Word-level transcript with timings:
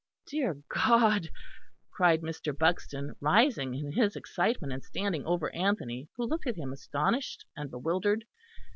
Dear 0.25 0.63
God!" 0.67 1.29
cried 1.91 2.21
Mr. 2.21 2.57
Buxton, 2.57 3.13
rising 3.21 3.75
in 3.75 3.91
his 3.91 4.15
excitement, 4.15 4.73
and 4.73 4.83
standing 4.83 5.27
over 5.27 5.53
Anthony, 5.53 6.09
who 6.17 6.25
looked 6.25 6.47
at 6.47 6.57
him 6.57 6.73
astonished 6.73 7.45
and 7.55 7.69
bewildered. 7.69 8.25